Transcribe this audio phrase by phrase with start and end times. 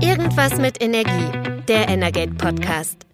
[0.00, 3.06] Irgendwas mit Energie, der Energate Podcast.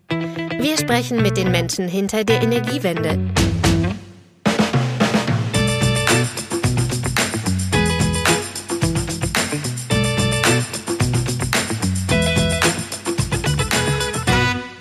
[0.59, 3.19] Wir sprechen mit den Menschen hinter der Energiewende.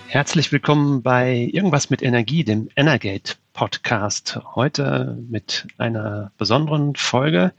[0.07, 4.39] Herzlich willkommen bei Irgendwas mit Energie, dem Energate Podcast.
[4.55, 7.53] Heute mit einer besonderen Folge,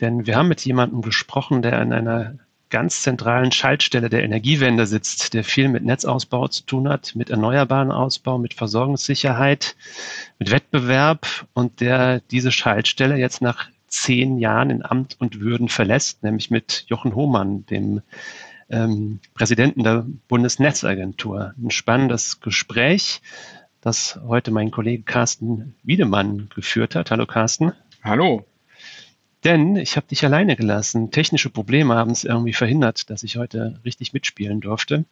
[0.00, 2.34] denn wir haben mit jemandem gesprochen, der an einer
[2.72, 7.92] ganz zentralen Schaltstelle der Energiewende sitzt, der viel mit Netzausbau zu tun hat, mit erneuerbaren
[7.92, 9.76] Ausbau, mit Versorgungssicherheit,
[10.38, 16.22] mit Wettbewerb und der diese Schaltstelle jetzt nach zehn Jahren in Amt und Würden verlässt,
[16.22, 18.00] nämlich mit Jochen Hohmann, dem
[18.70, 21.52] ähm, Präsidenten der Bundesnetzagentur.
[21.62, 23.20] Ein spannendes Gespräch,
[23.82, 27.10] das heute mein Kollege Carsten Wiedemann geführt hat.
[27.10, 27.72] Hallo Carsten.
[28.02, 28.46] Hallo.
[29.44, 31.10] Denn ich habe dich alleine gelassen.
[31.10, 35.04] Technische Probleme haben es irgendwie verhindert, dass ich heute richtig mitspielen durfte.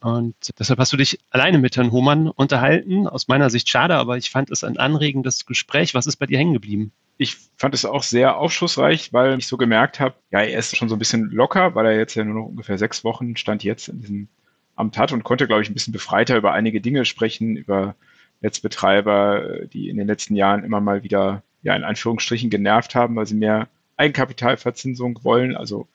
[0.00, 3.06] Und deshalb hast du dich alleine mit Herrn Hohmann unterhalten.
[3.06, 5.94] Aus meiner Sicht schade, aber ich fand es ein anregendes Gespräch.
[5.94, 6.90] Was ist bei dir hängen geblieben?
[7.18, 10.88] Ich fand es auch sehr aufschlussreich, weil ich so gemerkt habe, ja, er ist schon
[10.88, 13.88] so ein bisschen locker, weil er jetzt ja nur noch ungefähr sechs Wochen stand jetzt
[13.88, 14.28] in diesem
[14.74, 17.94] Amt hat und konnte, glaube ich, ein bisschen befreiter über einige Dinge sprechen, über
[18.40, 23.26] Netzbetreiber, die in den letzten Jahren immer mal wieder ja in Anführungsstrichen genervt haben, weil
[23.26, 25.86] sie mehr Eigenkapitalverzinsung wollen, also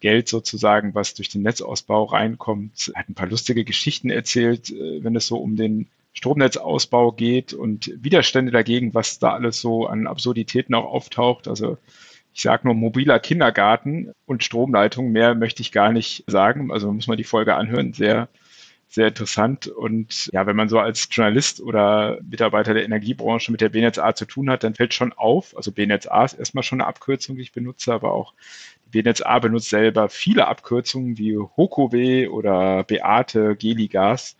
[0.00, 2.92] Geld sozusagen, was durch den Netzausbau reinkommt.
[2.94, 7.52] Er hat ein paar lustige Geschichten erzählt, äh, wenn es so um den Stromnetzausbau geht
[7.52, 11.48] und Widerstände dagegen, was da alles so an Absurditäten auch auftaucht.
[11.48, 11.78] Also
[12.34, 15.10] ich sage nur mobiler Kindergarten und Stromleitung.
[15.12, 16.72] Mehr möchte ich gar nicht sagen.
[16.72, 17.92] Also muss man die Folge anhören.
[17.92, 18.28] Sehr
[18.88, 19.66] sehr interessant.
[19.68, 24.24] Und ja, wenn man so als Journalist oder Mitarbeiter der Energiebranche mit der BNetzA zu
[24.24, 27.52] tun hat, dann fällt schon auf, also BNetzA ist erstmal schon eine Abkürzung, die ich
[27.52, 28.34] benutze, aber auch
[28.86, 34.36] die BNetzA benutzt selber viele Abkürzungen wie HOKOW oder Beate, Geligas.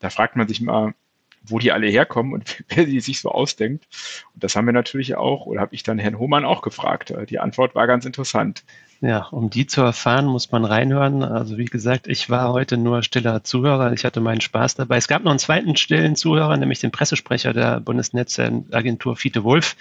[0.00, 0.94] Da fragt man sich mal,
[1.42, 3.86] wo die alle herkommen und wer die sich so ausdenkt.
[4.34, 7.12] Und das haben wir natürlich auch, oder habe ich dann Herrn Hohmann auch gefragt.
[7.28, 8.64] Die Antwort war ganz interessant.
[9.00, 11.22] Ja, um die zu erfahren, muss man reinhören.
[11.22, 13.92] Also wie gesagt, ich war heute nur stiller Zuhörer.
[13.92, 14.96] Ich hatte meinen Spaß dabei.
[14.96, 19.76] Es gab noch einen zweiten stillen Zuhörer, nämlich den Pressesprecher der Bundesnetzagentur Fiete Wulff.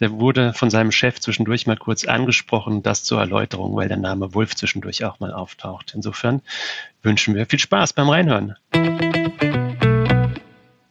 [0.00, 4.32] Der wurde von seinem Chef zwischendurch mal kurz angesprochen, das zur Erläuterung, weil der Name
[4.32, 5.92] Wulff zwischendurch auch mal auftaucht.
[5.94, 6.40] Insofern
[7.02, 8.54] wünschen wir viel Spaß beim Reinhören.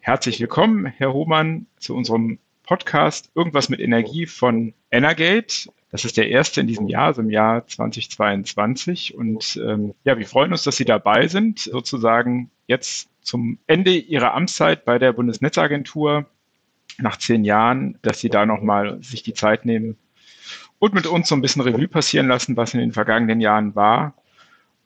[0.07, 5.69] Herzlich willkommen, Herr Hohmann, zu unserem Podcast Irgendwas mit Energie von Energate.
[5.91, 9.15] Das ist der erste in diesem Jahr, also im Jahr 2022.
[9.15, 14.33] Und ähm, ja, wir freuen uns, dass Sie dabei sind, sozusagen jetzt zum Ende Ihrer
[14.33, 16.25] Amtszeit bei der Bundesnetzagentur
[16.99, 19.97] nach zehn Jahren, dass Sie da nochmal sich die Zeit nehmen
[20.79, 24.13] und mit uns so ein bisschen Revue passieren lassen, was in den vergangenen Jahren war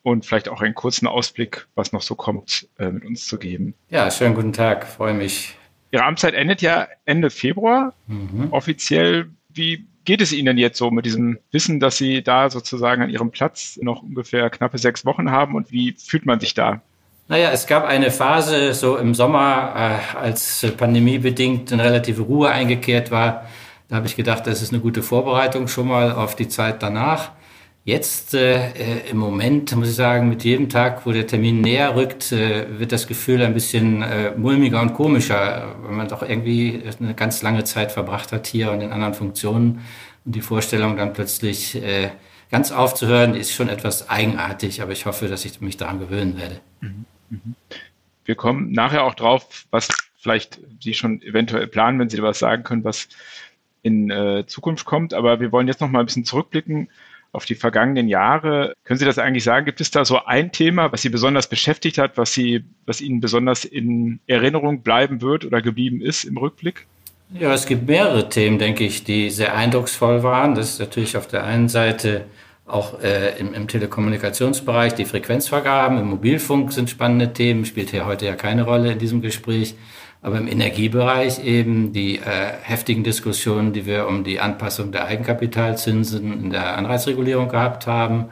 [0.03, 3.73] und vielleicht auch einen kurzen Ausblick, was noch so kommt, äh, mit uns zu geben.
[3.89, 5.55] Ja, schönen guten Tag, freue mich.
[5.91, 7.93] Ihre Amtszeit endet ja Ende Februar.
[8.07, 8.47] Mhm.
[8.51, 13.01] Offiziell, wie geht es Ihnen denn jetzt so mit diesem Wissen, dass Sie da sozusagen
[13.01, 16.81] an Ihrem Platz noch ungefähr knappe sechs Wochen haben und wie fühlt man sich da?
[17.27, 19.73] Naja, es gab eine Phase so im Sommer,
[20.13, 23.45] äh, als pandemiebedingt eine relative Ruhe eingekehrt war.
[23.87, 27.31] Da habe ich gedacht, das ist eine gute Vorbereitung schon mal auf die Zeit danach.
[27.83, 31.95] Jetzt äh, äh, im Moment muss ich sagen, mit jedem Tag, wo der Termin näher
[31.95, 36.83] rückt, äh, wird das Gefühl ein bisschen äh, mulmiger und komischer, weil man doch irgendwie
[36.99, 39.81] eine ganz lange Zeit verbracht hat hier und in anderen Funktionen.
[40.25, 42.11] Und die Vorstellung dann plötzlich äh,
[42.51, 46.59] ganz aufzuhören, ist schon etwas eigenartig, aber ich hoffe, dass ich mich daran gewöhnen werde.
[46.81, 47.05] Mhm.
[47.29, 47.55] Mhm.
[48.25, 49.87] Wir kommen nachher auch drauf, was
[50.19, 53.09] vielleicht Sie schon eventuell planen, wenn Sie was sagen können, was
[53.81, 55.15] in äh, Zukunft kommt.
[55.15, 56.89] Aber wir wollen jetzt noch mal ein bisschen zurückblicken
[57.31, 58.73] auf die vergangenen Jahre.
[58.83, 59.65] Können Sie das eigentlich sagen?
[59.65, 63.21] Gibt es da so ein Thema, was Sie besonders beschäftigt hat, was Sie, was Ihnen
[63.21, 66.87] besonders in Erinnerung bleiben wird oder geblieben ist im Rückblick?
[67.33, 70.53] Ja, es gibt mehrere Themen, denke ich, die sehr eindrucksvoll waren.
[70.55, 72.25] Das ist natürlich auf der einen Seite
[72.65, 78.25] auch äh, im, im, Telekommunikationsbereich die Frequenzvergaben, im Mobilfunk sind spannende Themen, spielt hier heute
[78.25, 79.75] ja keine Rolle in diesem Gespräch
[80.21, 86.31] aber im Energiebereich eben die äh, heftigen Diskussionen, die wir um die Anpassung der Eigenkapitalzinsen
[86.31, 88.25] in der Anreizregulierung gehabt haben.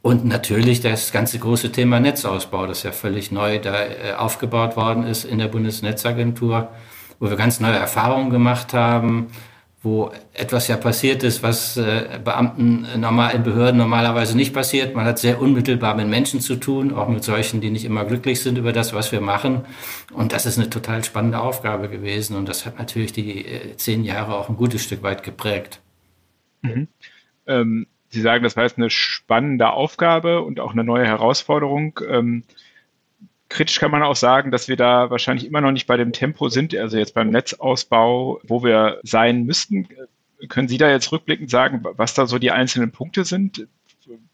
[0.00, 5.04] Und natürlich das ganze große Thema Netzausbau, das ja völlig neu da äh, aufgebaut worden
[5.04, 6.68] ist in der Bundesnetzagentur,
[7.20, 9.26] wo wir ganz neue Erfahrungen gemacht haben,
[9.88, 14.94] wo etwas ja passiert ist, was äh, Beamten normal in Behörden normalerweise nicht passiert.
[14.94, 18.40] Man hat sehr unmittelbar mit Menschen zu tun, auch mit solchen, die nicht immer glücklich
[18.40, 19.64] sind über das, was wir machen.
[20.12, 22.36] Und das ist eine total spannende Aufgabe gewesen.
[22.36, 25.80] Und das hat natürlich die äh, zehn Jahre auch ein gutes Stück weit geprägt.
[26.62, 26.88] Mhm.
[27.46, 32.00] Ähm, Sie sagen, das war jetzt eine spannende Aufgabe und auch eine neue Herausforderung.
[32.08, 32.44] Ähm,
[33.48, 36.48] kritisch kann man auch sagen, dass wir da wahrscheinlich immer noch nicht bei dem Tempo
[36.48, 39.88] sind, also jetzt beim Netzausbau, wo wir sein müssten.
[40.48, 43.66] Können Sie da jetzt rückblickend sagen, was da so die einzelnen Punkte sind,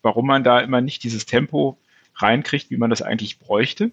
[0.02, 1.78] warum man da immer nicht dieses Tempo
[2.16, 3.90] reinkriegt, wie man das eigentlich bräuchte?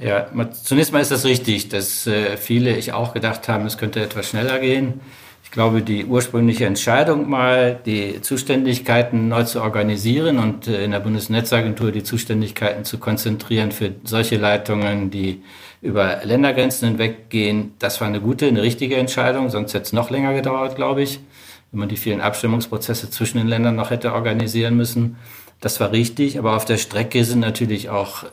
[0.00, 4.00] Ja, zunächst mal ist das richtig, dass äh, viele, ich auch gedacht haben, es könnte
[4.00, 5.00] etwas schneller gehen.
[5.52, 11.00] Ich glaube, die ursprüngliche Entscheidung mal, die Zuständigkeiten neu zu organisieren und äh, in der
[11.00, 15.42] Bundesnetzagentur die Zuständigkeiten zu konzentrieren für solche Leitungen, die
[15.82, 20.32] über Ländergrenzen hinweggehen, das war eine gute, eine richtige Entscheidung, sonst hätte es noch länger
[20.32, 21.20] gedauert, glaube ich,
[21.70, 25.18] wenn man die vielen Abstimmungsprozesse zwischen den Ländern noch hätte organisieren müssen.
[25.60, 28.28] Das war richtig, aber auf der Strecke sind natürlich auch, äh,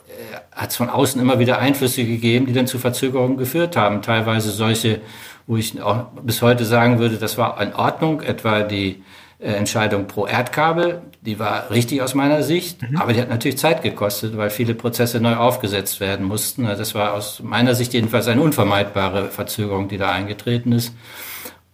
[0.52, 4.00] hat es von außen immer wieder Einflüsse gegeben, die dann zu Verzögerungen geführt haben.
[4.00, 5.02] Teilweise solche,
[5.50, 9.02] wo ich auch bis heute sagen würde, das war in Ordnung, etwa die
[9.40, 12.96] äh, Entscheidung pro Erdkabel, die war richtig aus meiner Sicht, mhm.
[12.96, 16.66] aber die hat natürlich Zeit gekostet, weil viele Prozesse neu aufgesetzt werden mussten.
[16.66, 20.94] Also das war aus meiner Sicht jedenfalls eine unvermeidbare Verzögerung, die da eingetreten ist.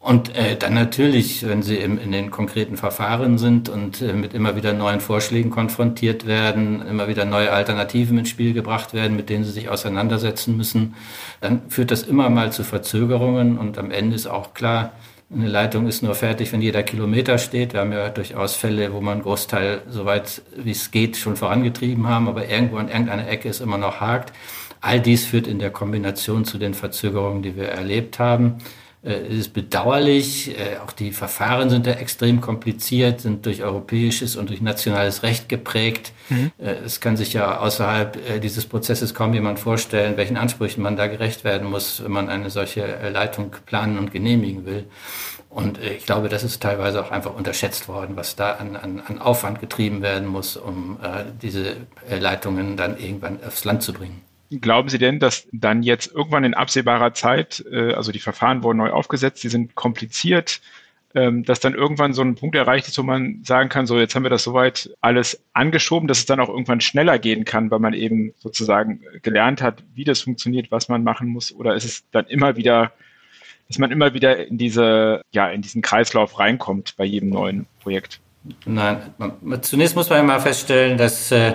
[0.06, 4.34] Und äh, dann natürlich, wenn Sie im, in den konkreten Verfahren sind und äh, mit
[4.34, 9.30] immer wieder neuen Vorschlägen konfrontiert werden, immer wieder neue Alternativen ins Spiel gebracht werden, mit
[9.30, 10.94] denen Sie sich auseinandersetzen müssen,
[11.40, 14.92] dann führt das immer mal zu Verzögerungen und am Ende ist auch klar,
[15.28, 17.72] eine Leitung ist nur fertig, wenn jeder Kilometer steht.
[17.72, 22.06] Wir haben ja durchaus Fälle, wo man einen Großteil, soweit wie es geht, schon vorangetrieben
[22.06, 24.32] haben, aber irgendwo an irgendeiner Ecke ist immer noch hakt.
[24.80, 28.58] All dies führt in der Kombination zu den Verzögerungen, die wir erlebt haben.
[29.02, 30.58] Äh, es ist bedauerlich.
[30.58, 35.48] Äh, auch die Verfahren sind da extrem kompliziert, sind durch europäisches und durch nationales Recht
[35.48, 36.12] geprägt.
[36.28, 36.50] Mhm.
[36.58, 41.06] Äh, es kann sich ja außerhalb dieses Prozesses kaum jemand vorstellen, welchen Ansprüchen man da
[41.06, 44.84] gerecht werden muss, wenn man eine solche Leitung planen und genehmigen will.
[45.48, 49.18] Und ich glaube, das ist teilweise auch einfach unterschätzt worden, was da an, an, an
[49.20, 51.76] Aufwand getrieben werden muss, um äh, diese
[52.10, 54.20] Leitungen dann irgendwann aufs Land zu bringen.
[54.60, 58.78] Glauben Sie denn, dass dann jetzt irgendwann in absehbarer Zeit, äh, also die Verfahren wurden
[58.78, 60.60] neu aufgesetzt, die sind kompliziert,
[61.14, 64.14] ähm, dass dann irgendwann so ein Punkt erreicht ist, wo man sagen kann, so jetzt
[64.14, 67.78] haben wir das soweit alles angeschoben, dass es dann auch irgendwann schneller gehen kann, weil
[67.78, 72.04] man eben sozusagen gelernt hat, wie das funktioniert, was man machen muss, oder ist es
[72.10, 72.92] dann immer wieder,
[73.68, 78.20] dass man immer wieder in diese, ja, in diesen Kreislauf reinkommt bei jedem neuen Projekt?
[78.66, 78.98] Nein,
[79.62, 81.54] zunächst muss man mal feststellen, dass äh,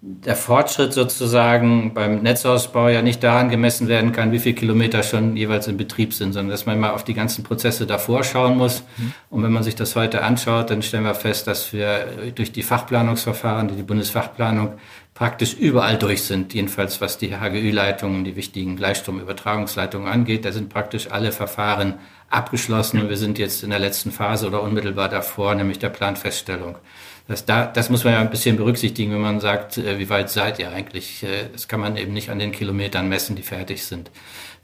[0.00, 5.36] der Fortschritt sozusagen beim Netzausbau ja nicht daran gemessen werden kann, wie viele Kilometer schon
[5.36, 8.84] jeweils in Betrieb sind, sondern dass man mal auf die ganzen Prozesse davor schauen muss.
[8.96, 9.12] Mhm.
[9.30, 12.62] Und wenn man sich das heute anschaut, dann stellen wir fest, dass wir durch die
[12.62, 14.74] Fachplanungsverfahren, die die Bundesfachplanung
[15.14, 20.44] praktisch überall durch sind, jedenfalls was die HGÜ-Leitungen, die wichtigen Gleichstromübertragungsleitungen angeht.
[20.44, 21.94] Da sind praktisch alle Verfahren
[22.30, 26.76] abgeschlossen und wir sind jetzt in der letzten Phase oder unmittelbar davor, nämlich der Planfeststellung.
[27.28, 30.30] Das, da, das muss man ja ein bisschen berücksichtigen, wenn man sagt, äh, wie weit
[30.30, 31.22] seid ihr eigentlich?
[31.22, 34.10] Äh, das kann man eben nicht an den Kilometern messen, die fertig sind.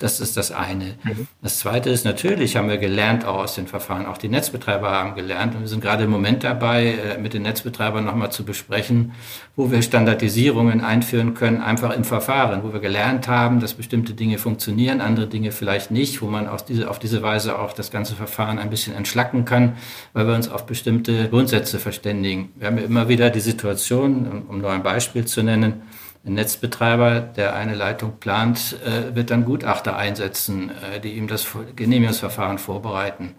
[0.05, 0.97] Das ist das eine.
[1.03, 1.27] Mhm.
[1.41, 4.05] Das zweite ist, natürlich haben wir gelernt auch aus den Verfahren.
[4.05, 5.55] Auch die Netzbetreiber haben gelernt.
[5.55, 9.13] Und wir sind gerade im Moment dabei, äh, mit den Netzbetreibern nochmal zu besprechen,
[9.57, 14.37] wo wir Standardisierungen einführen können, einfach im Verfahren, wo wir gelernt haben, dass bestimmte Dinge
[14.37, 18.15] funktionieren, andere Dinge vielleicht nicht, wo man auf diese, auf diese Weise auch das ganze
[18.15, 19.79] Verfahren ein bisschen entschlacken kann,
[20.13, 22.53] weil wir uns auf bestimmte Grundsätze verständigen.
[22.57, 25.81] Wir haben ja immer wieder die Situation, um nur ein Beispiel zu nennen,
[26.27, 31.47] ein Netzbetreiber, der eine Leitung plant, äh, wird dann Gutachter einsetzen, äh, die ihm das
[31.77, 33.35] Genehmigungsverfahren vorbereiten.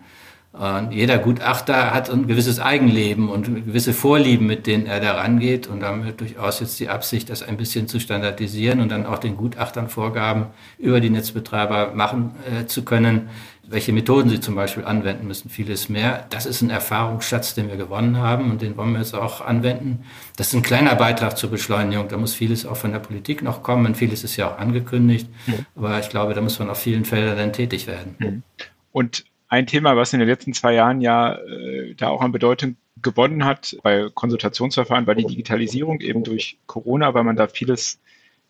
[0.90, 5.68] Jeder Gutachter hat ein gewisses Eigenleben und gewisse Vorlieben, mit denen er da rangeht.
[5.68, 9.36] Und damit durchaus jetzt die Absicht, das ein bisschen zu standardisieren und dann auch den
[9.36, 10.46] Gutachtern Vorgaben
[10.78, 13.28] über die Netzbetreiber machen äh, zu können,
[13.68, 16.26] welche Methoden sie zum Beispiel anwenden müssen, vieles mehr.
[16.30, 20.06] Das ist ein Erfahrungsschatz, den wir gewonnen haben und den wollen wir jetzt auch anwenden.
[20.38, 22.08] Das ist ein kleiner Beitrag zur Beschleunigung.
[22.08, 23.86] Da muss vieles auch von der Politik noch kommen.
[23.86, 25.28] Und vieles ist ja auch angekündigt.
[25.48, 25.66] Mhm.
[25.76, 28.16] Aber ich glaube, da muss man auf vielen Feldern dann tätig werden.
[28.20, 28.44] Mhm.
[28.92, 32.78] Und ein Thema, was in den letzten zwei Jahren ja äh, da auch an Bedeutung
[33.02, 38.00] gewonnen hat bei Konsultationsverfahren, war die Digitalisierung eben durch Corona, weil man da vieles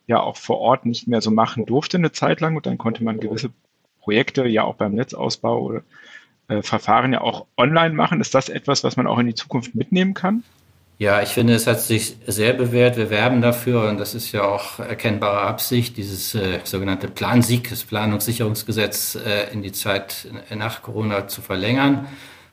[0.08, 3.04] ja auch vor Ort nicht mehr so machen durfte eine Zeit lang und dann konnte
[3.04, 3.50] man gewisse
[4.06, 5.82] Projekte ja auch beim Netzausbau oder
[6.48, 8.22] äh, Verfahren ja auch online machen.
[8.22, 10.44] Ist das etwas, was man auch in die Zukunft mitnehmen kann?
[11.00, 12.98] Ja, ich finde, es hat sich sehr bewährt.
[12.98, 17.84] Wir werben dafür und das ist ja auch erkennbare Absicht, dieses äh, sogenannte Plansieg, das
[17.84, 22.08] Planungssicherungsgesetz äh, in die Zeit nach Corona zu verlängern.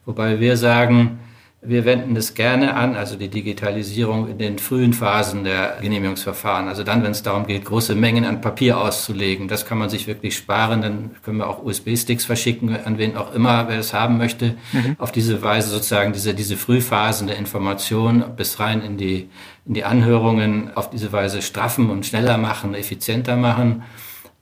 [0.05, 1.19] Wobei wir sagen,
[1.65, 6.67] Wir wenden das gerne an, also die Digitalisierung in den frühen Phasen der Genehmigungsverfahren.
[6.67, 9.47] Also dann, wenn es darum geht, große Mengen an Papier auszulegen.
[9.47, 10.81] Das kann man sich wirklich sparen.
[10.81, 14.55] Dann können wir auch USB-Sticks verschicken, an wen auch immer, wer das haben möchte.
[14.73, 14.97] Mhm.
[14.99, 19.29] Auf diese Weise sozusagen diese, diese Frühphasen der Information bis rein in die,
[19.65, 23.83] in die Anhörungen auf diese Weise straffen und schneller machen, effizienter machen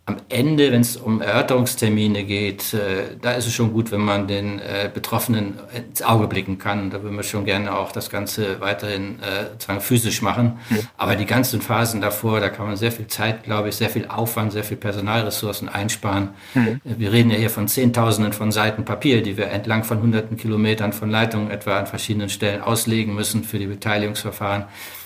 [0.08, 4.28] am Ende, wenn es um Erörterungstermine geht, äh, da ist es schon gut, wenn man
[4.28, 6.90] den äh, Betroffenen ins Auge blicken kann.
[6.90, 10.58] Da würden wir schon gerne auch das Ganze weiterhin äh, sozusagen physisch machen.
[10.70, 10.80] Mhm.
[10.98, 14.08] Aber die ganzen Phasen davor, da kann man sehr viel Zeit, glaube ich, sehr viel
[14.08, 16.30] Aufwand, sehr viel Personalressourcen einsparen.
[16.56, 16.82] Mhm.
[16.84, 20.94] Wir reden ja hier von Zehntausenden von Seiten Papier, die wir entlang von hunderten Kilometern
[20.94, 24.66] von Leitungen etwa an verschiedenen Stellen auslegen müssen für die Beteiligungsverfahren.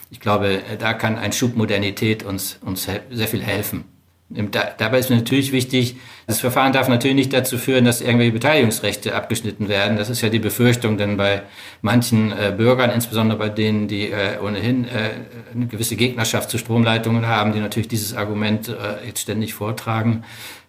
[0.10, 3.84] Ich glaube, äh, da kann ein Schub Modernität uns, uns sehr viel helfen.
[4.28, 9.14] Da, dabei ist natürlich wichtig, das Verfahren darf natürlich nicht dazu führen, dass irgendwelche Beteiligungsrechte
[9.14, 9.98] abgeschnitten werden.
[9.98, 11.44] Das ist ja die Befürchtung, denn bei
[11.84, 15.12] manchen äh, Bürgern, insbesondere bei denen, die äh, ohnehin äh,
[15.54, 20.24] eine gewisse Gegnerschaft zu Stromleitungen haben, die natürlich dieses Argument äh, jetzt ständig vortragen,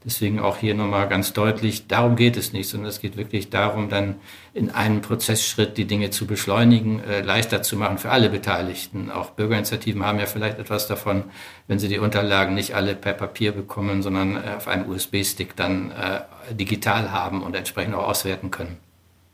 [0.07, 3.89] Deswegen auch hier nochmal ganz deutlich, darum geht es nicht, sondern es geht wirklich darum,
[3.89, 4.15] dann
[4.55, 9.11] in einem Prozessschritt die Dinge zu beschleunigen, äh, leichter zu machen für alle Beteiligten.
[9.11, 11.25] Auch Bürgerinitiativen haben ja vielleicht etwas davon,
[11.67, 15.91] wenn sie die Unterlagen nicht alle per Papier bekommen, sondern äh, auf einen USB-Stick dann
[15.91, 18.77] äh, digital haben und entsprechend auch auswerten können.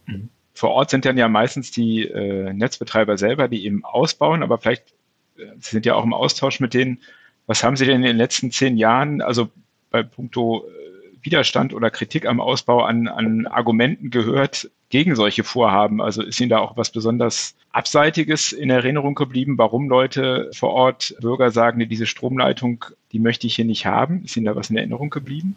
[0.07, 0.31] Mhm.
[0.55, 4.95] Vor Ort sind dann ja meistens die äh, Netzbetreiber selber, die eben ausbauen, aber vielleicht
[5.37, 7.03] äh, Sie sind ja auch im Austausch mit denen.
[7.47, 9.51] Was haben Sie denn in den letzten zehn Jahren, also
[9.93, 16.03] bei puncto äh, Widerstand oder Kritik am Ausbau an, an Argumenten gehört gegen solche Vorhaben?
[16.03, 21.15] Also ist Ihnen da auch was besonders Abseitiges in Erinnerung geblieben, warum Leute vor Ort,
[21.21, 24.25] Bürger sagen, diese Stromleitung, die möchte ich hier nicht haben?
[24.25, 25.57] Ist Ihnen da was in Erinnerung geblieben?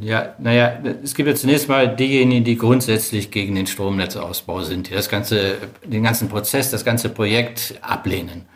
[0.00, 4.94] Ja, naja, es gibt ja zunächst mal diejenigen, die grundsätzlich gegen den Stromnetzausbau sind, die
[4.94, 8.46] das ganze, den ganzen Prozess, das ganze Projekt ablehnen.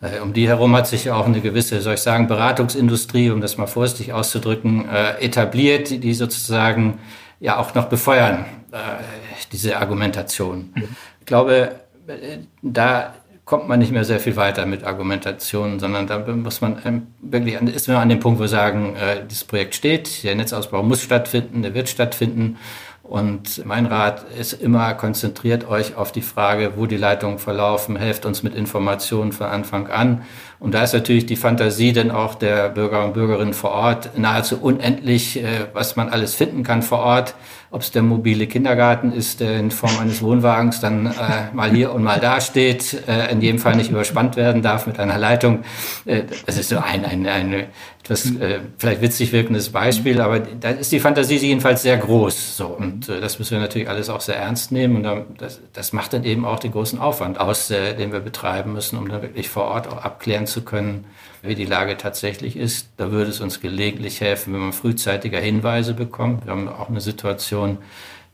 [0.00, 3.56] Äh, um die herum hat sich auch eine gewisse, soll ich sagen, Beratungsindustrie, um das
[3.56, 7.00] mal vorsichtig auszudrücken, äh, etabliert, die sozusagen
[7.40, 8.76] ja auch noch befeuern, äh,
[9.52, 10.72] diese Argumentation.
[10.74, 10.88] Mhm.
[11.20, 11.72] Ich glaube,
[12.62, 13.14] da
[13.44, 17.54] kommt man nicht mehr sehr viel weiter mit Argumentationen, sondern da muss man ähm, wirklich,
[17.54, 18.94] ist man an dem Punkt, wo wir sagen,
[19.28, 22.56] dieses Projekt steht, der Netzausbau muss stattfinden, der wird stattfinden
[23.08, 28.26] und mein Rat ist immer, konzentriert euch auf die Frage, wo die Leitungen verlaufen, helft
[28.26, 30.22] uns mit Informationen von Anfang an.
[30.60, 34.60] Und da ist natürlich die Fantasie denn auch der Bürger und Bürgerinnen vor Ort nahezu
[34.60, 37.34] unendlich, äh, was man alles finden kann vor Ort
[37.70, 41.92] ob es der mobile Kindergarten ist, der in Form eines Wohnwagens dann äh, mal hier
[41.92, 45.64] und mal da steht, äh, in jedem Fall nicht überspannt werden darf mit einer Leitung.
[46.06, 47.66] Äh, das ist so ein, ein, ein
[48.02, 52.56] etwas äh, vielleicht witzig wirkendes Beispiel, aber da ist die Fantasie jedenfalls sehr groß.
[52.56, 55.60] So und äh, das müssen wir natürlich alles auch sehr ernst nehmen und da, das,
[55.74, 59.20] das macht dann eben auch den großen Aufwand aus, den wir betreiben müssen, um dann
[59.20, 61.04] wirklich vor Ort auch abklären zu können,
[61.42, 62.88] wie die Lage tatsächlich ist.
[62.96, 66.46] Da würde es uns gelegentlich helfen, wenn man frühzeitiger Hinweise bekommt.
[66.46, 67.78] Wir haben auch eine Situation,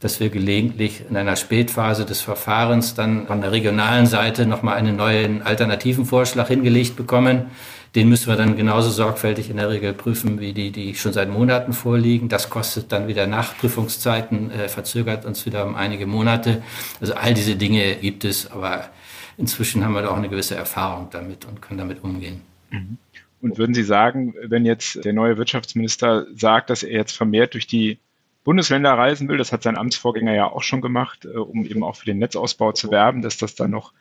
[0.01, 4.97] dass wir gelegentlich in einer Spätphase des Verfahrens dann von der regionalen Seite nochmal einen
[4.97, 7.47] neuen alternativen Vorschlag hingelegt bekommen.
[7.95, 11.31] Den müssen wir dann genauso sorgfältig in der Regel prüfen, wie die, die schon seit
[11.31, 12.29] Monaten vorliegen.
[12.29, 16.63] Das kostet dann wieder Nachprüfungszeiten, äh, verzögert uns wieder um einige Monate.
[17.01, 18.91] Also all diese Dinge gibt es, aber
[19.37, 22.43] inzwischen haben wir da auch eine gewisse Erfahrung damit und können damit umgehen.
[22.71, 22.99] Mhm.
[23.41, 27.67] Und würden Sie sagen, wenn jetzt der neue Wirtschaftsminister sagt, dass er jetzt vermehrt durch
[27.67, 27.99] die
[28.43, 31.97] Bundesländer reisen will, das hat sein Amtsvorgänger ja auch schon gemacht, äh, um eben auch
[31.97, 33.93] für den Netzausbau zu werben, dass das dann noch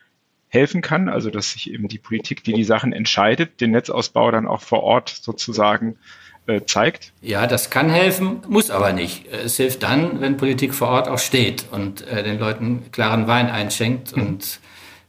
[0.50, 4.46] helfen kann, also dass sich eben die Politik, die die Sachen entscheidet, den Netzausbau dann
[4.48, 5.98] auch vor Ort sozusagen
[6.46, 7.12] äh, zeigt?
[7.22, 9.26] Ja, das kann helfen, muss aber nicht.
[9.28, 13.50] Es hilft dann, wenn Politik vor Ort auch steht und äh, den Leuten klaren Wein
[13.50, 14.24] einschenkt mhm.
[14.24, 14.60] und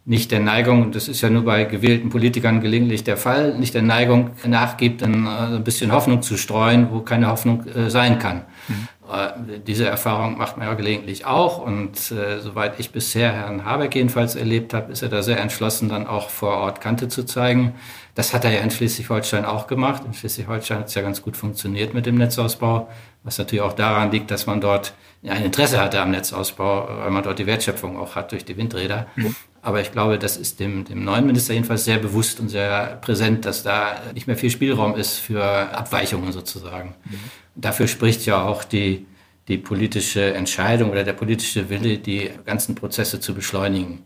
[0.07, 3.83] nicht der Neigung, das ist ja nur bei gewählten Politikern gelegentlich der Fall, nicht der
[3.83, 8.43] Neigung nachgibt, dann äh, ein bisschen Hoffnung zu streuen, wo keine Hoffnung äh, sein kann.
[8.69, 8.89] Mhm.
[9.11, 13.95] Äh, diese Erfahrung macht man ja gelegentlich auch und äh, soweit ich bisher Herrn Habeck
[13.95, 17.75] jedenfalls erlebt habe, ist er da sehr entschlossen, dann auch vor Ort Kante zu zeigen.
[18.15, 20.03] Das hat er ja in Schleswig-Holstein auch gemacht.
[20.05, 22.89] In Schleswig-Holstein hat es ja ganz gut funktioniert mit dem Netzausbau,
[23.23, 24.93] was natürlich auch daran liegt, dass man dort
[25.27, 29.07] ein Interesse hatte am Netzausbau, weil man dort die Wertschöpfung auch hat durch die Windräder.
[29.17, 29.35] Mhm.
[29.65, 33.47] Aber ich glaube, das ist dem, dem neuen Minister jedenfalls sehr bewusst und sehr präsent,
[33.47, 36.95] dass da nicht mehr viel Spielraum ist für Abweichungen sozusagen.
[37.07, 37.21] Mhm.
[37.55, 39.07] Dafür spricht ja auch die,
[39.49, 44.05] die politische Entscheidung oder der politische Wille, die ganzen Prozesse zu beschleunigen,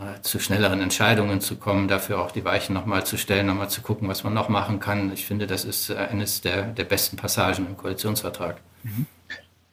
[0.00, 3.82] äh, zu schnelleren Entscheidungen zu kommen, dafür auch die Weichen nochmal zu stellen, nochmal zu
[3.82, 5.12] gucken, was man noch machen kann.
[5.12, 8.60] Ich finde, das ist eines der, der besten Passagen im Koalitionsvertrag.
[8.84, 9.06] Mhm.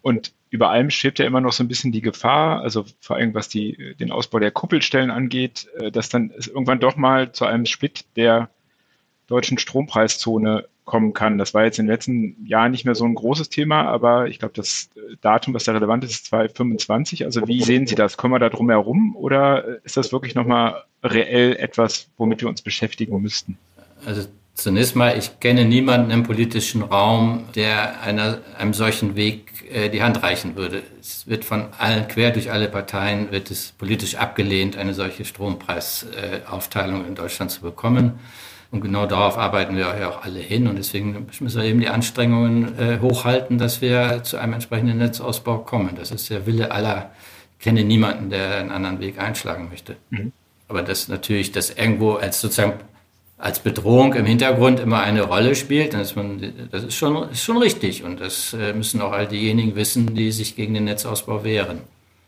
[0.01, 3.33] Und über allem schwebt ja immer noch so ein bisschen die Gefahr, also vor allem
[3.33, 7.45] was die, den Ausbau der Kuppelstellen angeht, äh, dass dann es irgendwann doch mal zu
[7.45, 8.49] einem Split der
[9.27, 11.37] deutschen Strompreiszone kommen kann.
[11.37, 14.39] Das war jetzt in den letzten Jahren nicht mehr so ein großes Thema, aber ich
[14.39, 14.89] glaube, das
[15.21, 17.23] Datum, was da relevant ist, ist 2025.
[17.23, 18.17] Also wie sehen Sie das?
[18.17, 22.61] Kommen wir da drum herum oder ist das wirklich nochmal reell etwas, womit wir uns
[22.61, 23.57] beschäftigen müssten?
[24.05, 24.27] Also
[24.61, 30.03] Zunächst mal, ich kenne niemanden im politischen Raum, der einer, einem solchen Weg äh, die
[30.03, 30.83] Hand reichen würde.
[30.99, 37.07] Es wird von allen, quer durch alle Parteien, wird es politisch abgelehnt, eine solche Strompreisaufteilung
[37.07, 38.19] in Deutschland zu bekommen.
[38.69, 40.67] Und genau darauf arbeiten wir ja auch alle hin.
[40.67, 45.57] Und deswegen müssen wir eben die Anstrengungen äh, hochhalten, dass wir zu einem entsprechenden Netzausbau
[45.57, 45.95] kommen.
[45.95, 47.09] Das ist der Wille aller.
[47.57, 49.95] Ich kenne niemanden, der einen anderen Weg einschlagen möchte.
[50.11, 50.33] Mhm.
[50.67, 52.73] Aber das natürlich, das irgendwo als sozusagen
[53.41, 57.43] als Bedrohung im Hintergrund immer eine Rolle spielt, dann ist man, das ist schon, ist
[57.43, 58.03] schon richtig.
[58.03, 61.81] Und das äh, müssen auch all diejenigen wissen, die sich gegen den Netzausbau wehren.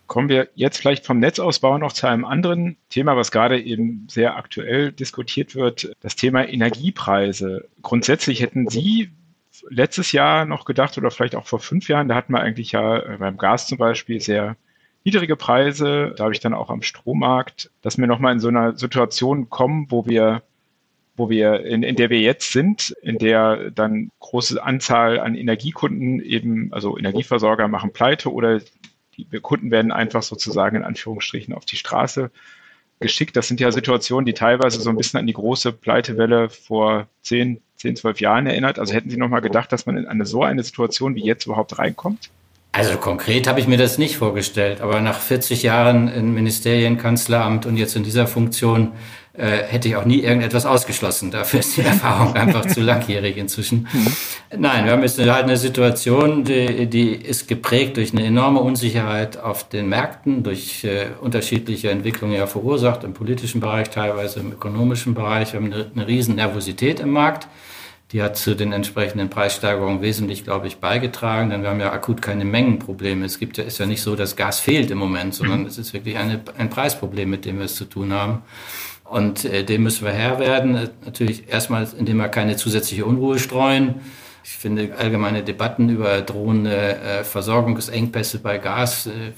[0.07, 4.35] Kommen wir jetzt vielleicht vom Netzausbau noch zu einem anderen Thema, was gerade eben sehr
[4.37, 7.67] aktuell diskutiert wird, das Thema Energiepreise.
[7.83, 9.11] Grundsätzlich hätten Sie
[9.69, 12.97] letztes Jahr noch gedacht oder vielleicht auch vor fünf Jahren, da hatten wir eigentlich ja
[12.97, 14.57] äh, beim Gas zum Beispiel sehr
[15.03, 18.75] niedrige Preise, da habe ich dann auch am Strommarkt, dass wir nochmal in so einer
[18.75, 20.41] Situation kommen, wo wir
[21.15, 26.19] wo wir, in, in der wir jetzt sind, in der dann große Anzahl an Energiekunden
[26.19, 28.61] eben, also Energieversorger machen pleite oder
[29.15, 32.31] die Kunden werden einfach sozusagen in Anführungsstrichen auf die Straße
[32.99, 33.35] geschickt.
[33.35, 37.61] Das sind ja Situationen, die teilweise so ein bisschen an die große Pleitewelle vor 10,
[37.75, 38.79] 10, 12 Jahren erinnert.
[38.79, 41.77] Also hätten Sie nochmal gedacht, dass man in eine so eine Situation wie jetzt überhaupt
[41.77, 42.31] reinkommt?
[42.75, 47.77] Also konkret habe ich mir das nicht vorgestellt, aber nach 40 Jahren im Ministerienkanzleramt und
[47.77, 48.93] jetzt in dieser Funktion
[49.33, 51.29] äh, hätte ich auch nie irgendetwas ausgeschlossen.
[51.29, 53.87] Dafür ist die Erfahrung einfach zu langjährig inzwischen.
[54.57, 59.37] Nein, wir haben jetzt halt eine Situation, die, die ist geprägt durch eine enorme Unsicherheit
[59.37, 65.13] auf den Märkten, durch äh, unterschiedliche Entwicklungen ja verursacht, im politischen Bereich, teilweise im ökonomischen
[65.13, 65.53] Bereich.
[65.53, 67.47] Wir haben eine, eine riesen Nervosität im Markt.
[68.13, 72.21] Die hat zu den entsprechenden Preissteigerungen wesentlich, glaube ich, beigetragen, denn wir haben ja akut
[72.21, 73.25] keine Mengenprobleme.
[73.25, 75.65] Es gibt ja, ist ja nicht so, dass Gas fehlt im Moment, sondern mhm.
[75.65, 78.43] es ist wirklich eine, ein Preisproblem, mit dem wir es zu tun haben.
[79.03, 80.89] Und äh, dem müssen wir Herr werden.
[81.03, 83.95] Natürlich erstmal, indem wir keine zusätzliche Unruhe streuen.
[84.43, 89.31] Ich finde allgemeine Debatten über drohende äh, Versorgungsengpässe bei Gas äh,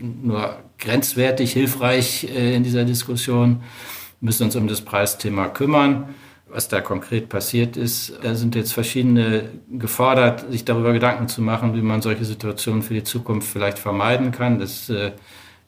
[0.00, 3.60] nur grenzwertig hilfreich äh, in dieser Diskussion.
[4.20, 6.14] Wir müssen uns um das Preisthema kümmern
[6.54, 8.12] was da konkret passiert ist.
[8.22, 12.94] Da sind jetzt verschiedene gefordert, sich darüber Gedanken zu machen, wie man solche Situationen für
[12.94, 14.60] die Zukunft vielleicht vermeiden kann.
[14.60, 15.10] Das äh,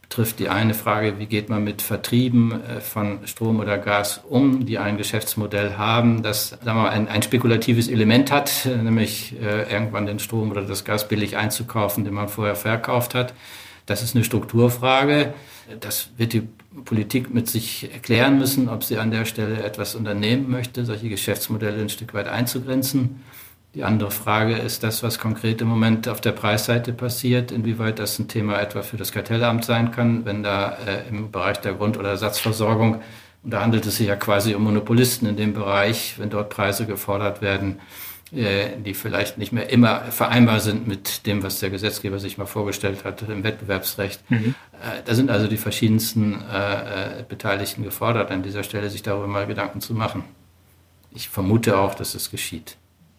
[0.01, 4.65] betrifft die eine Frage, wie geht man mit Vertrieben äh, von Strom oder Gas um,
[4.65, 9.71] die ein Geschäftsmodell haben, das sagen wir mal, ein, ein spekulatives Element hat, nämlich äh,
[9.73, 13.35] irgendwann den Strom oder das Gas billig einzukaufen, den man vorher verkauft hat.
[13.87, 15.35] Das ist eine Strukturfrage.
[15.81, 16.49] Das wird die
[16.85, 21.81] Politik mit sich erklären müssen, ob sie an der Stelle etwas unternehmen möchte, solche Geschäftsmodelle
[21.81, 23.23] ein Stück weit einzugrenzen.
[23.75, 28.19] Die andere Frage ist das, was konkret im Moment auf der Preisseite passiert, inwieweit das
[28.19, 31.99] ein Thema etwa für das Kartellamt sein kann, wenn da äh, im Bereich der Grund-
[31.99, 33.03] oder Ersatzversorgung,
[33.43, 36.85] und da handelt es sich ja quasi um Monopolisten in dem Bereich, wenn dort Preise
[36.85, 37.79] gefordert werden,
[38.33, 43.05] die vielleicht nicht mehr immer vereinbar sind mit dem, was der Gesetzgeber sich mal vorgestellt
[43.05, 44.29] hat im Wettbewerbsrecht.
[44.29, 44.57] Mhm.
[44.73, 49.47] Äh, da sind also die verschiedensten äh, Beteiligten gefordert, an dieser Stelle sich darüber mal
[49.47, 50.25] Gedanken zu machen.
[51.13, 52.77] Ich vermute auch, dass es geschieht.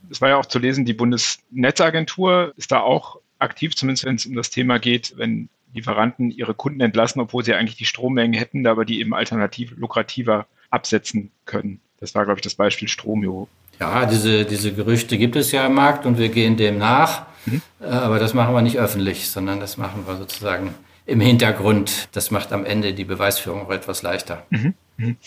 [0.09, 4.25] Es war ja auch zu lesen, die Bundesnetzagentur ist da auch aktiv, zumindest wenn es
[4.25, 8.67] um das Thema geht, wenn Lieferanten ihre Kunden entlassen, obwohl sie eigentlich die Strommengen hätten,
[8.67, 11.79] aber die eben alternativ lukrativer absetzen können.
[11.99, 13.47] Das war, glaube ich, das Beispiel Stromio.
[13.79, 17.25] Ja, diese, diese Gerüchte gibt es ja im Markt und wir gehen dem nach.
[17.45, 17.61] Mhm.
[17.81, 20.73] Äh, aber das machen wir nicht öffentlich, sondern das machen wir sozusagen
[21.05, 22.09] im Hintergrund.
[22.11, 24.45] Das macht am Ende die Beweisführung auch etwas leichter.
[24.49, 24.73] Mhm.
[24.97, 25.17] mhm.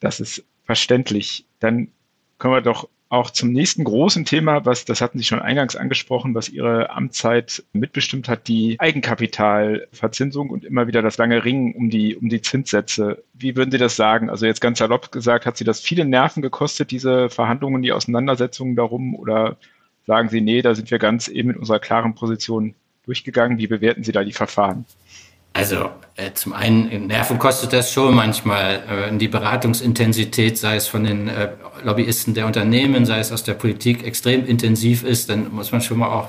[0.00, 1.46] Das ist verständlich.
[1.60, 1.88] Dann
[2.38, 6.34] können wir doch auch zum nächsten großen Thema, was, das hatten Sie schon eingangs angesprochen,
[6.34, 12.16] was Ihre Amtszeit mitbestimmt hat, die Eigenkapitalverzinsung und immer wieder das lange Ringen um die,
[12.16, 13.22] um die Zinssätze.
[13.34, 14.30] Wie würden Sie das sagen?
[14.30, 18.76] Also jetzt ganz salopp gesagt, hat Sie das viele Nerven gekostet, diese Verhandlungen, die Auseinandersetzungen
[18.76, 19.14] darum?
[19.14, 19.58] Oder
[20.06, 23.58] sagen Sie, nee, da sind wir ganz eben mit unserer klaren Position durchgegangen?
[23.58, 24.86] Wie bewerten Sie da die Verfahren?
[25.52, 29.10] Also äh, zum einen Nerven kostet das schon manchmal.
[29.10, 31.50] Äh, die Beratungsintensität, sei es von den äh,
[31.82, 35.98] Lobbyisten der Unternehmen, sei es aus der Politik, extrem intensiv ist, dann muss man schon
[35.98, 36.28] mal auch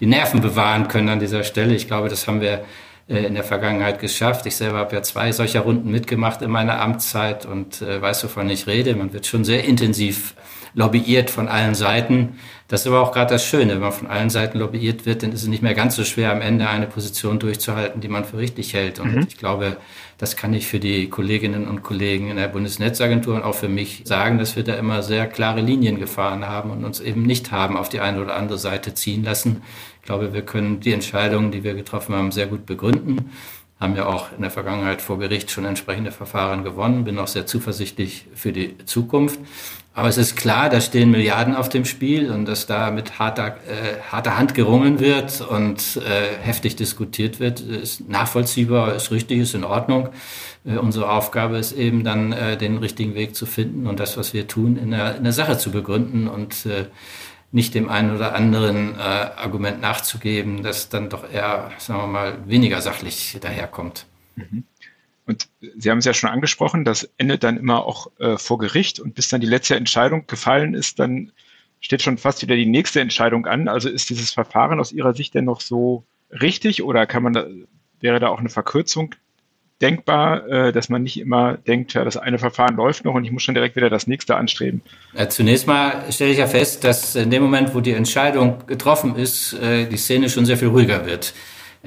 [0.00, 1.74] die Nerven bewahren können an dieser Stelle.
[1.74, 2.64] Ich glaube, das haben wir
[3.08, 4.46] äh, in der Vergangenheit geschafft.
[4.46, 8.48] Ich selber habe ja zwei solcher Runden mitgemacht in meiner Amtszeit und äh, weiß, wovon
[8.48, 8.94] ich rede.
[8.94, 10.34] Man wird schon sehr intensiv
[10.74, 12.38] lobbyiert von allen Seiten.
[12.68, 15.32] Das ist aber auch gerade das Schöne, wenn man von allen Seiten lobbyiert wird, dann
[15.32, 18.38] ist es nicht mehr ganz so schwer, am Ende eine Position durchzuhalten, die man für
[18.38, 18.98] richtig hält.
[18.98, 19.26] Und mhm.
[19.28, 19.76] ich glaube,
[20.16, 24.02] das kann ich für die Kolleginnen und Kollegen in der Bundesnetzagentur und auch für mich
[24.04, 27.76] sagen, dass wir da immer sehr klare Linien gefahren haben und uns eben nicht haben
[27.76, 29.62] auf die eine oder andere Seite ziehen lassen.
[30.00, 33.30] Ich glaube, wir können die Entscheidungen, die wir getroffen haben, sehr gut begründen
[33.82, 37.46] haben ja auch in der Vergangenheit vor Gericht schon entsprechende Verfahren gewonnen, bin auch sehr
[37.46, 39.40] zuversichtlich für die Zukunft.
[39.94, 43.58] Aber es ist klar, da stehen Milliarden auf dem Spiel und dass da mit harter,
[43.68, 49.54] äh, harter Hand gerungen wird und äh, heftig diskutiert wird, ist nachvollziehbar, ist richtig, ist
[49.54, 50.08] in Ordnung.
[50.64, 54.32] Äh, unsere Aufgabe ist eben dann, äh, den richtigen Weg zu finden und das, was
[54.32, 56.86] wir tun, in der, in der Sache zu begründen und äh,
[57.50, 62.38] nicht dem einen oder anderen äh, Argument nachzugeben, das dann doch eher, sagen wir mal,
[62.46, 64.06] weniger sachlich daherkommt.
[64.36, 64.64] Mhm.
[65.76, 69.14] Sie haben es ja schon angesprochen, das endet dann immer auch äh, vor Gericht und
[69.14, 71.32] bis dann die letzte Entscheidung gefallen ist, dann
[71.80, 73.68] steht schon fast wieder die nächste Entscheidung an.
[73.68, 77.46] Also ist dieses Verfahren aus Ihrer Sicht denn noch so richtig oder kann man da,
[78.00, 79.14] wäre da auch eine Verkürzung
[79.80, 83.32] denkbar, äh, dass man nicht immer denkt, ja, das eine Verfahren läuft noch und ich
[83.32, 84.80] muss schon direkt wieder das nächste anstreben?
[85.28, 89.54] Zunächst mal stelle ich ja fest, dass in dem Moment, wo die Entscheidung getroffen ist,
[89.54, 91.34] äh, die Szene schon sehr viel ruhiger wird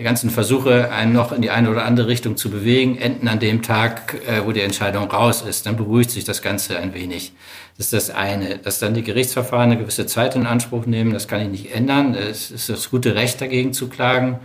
[0.04, 3.62] ganzen Versuche, einen noch in die eine oder andere Richtung zu bewegen, enden an dem
[3.62, 5.66] Tag, äh, wo die Entscheidung raus ist.
[5.66, 7.32] Dann beruhigt sich das Ganze ein wenig.
[7.78, 8.58] Das ist das eine.
[8.58, 12.14] Dass dann die Gerichtsverfahren eine gewisse Zeit in Anspruch nehmen, das kann ich nicht ändern.
[12.14, 14.40] Es ist das gute Recht, dagegen zu klagen.